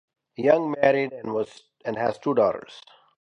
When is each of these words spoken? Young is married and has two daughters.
Young 0.37 0.73
is 0.73 0.81
married 0.81 1.13
and 1.13 1.95
has 1.95 2.17
two 2.17 2.33
daughters. 2.33 2.81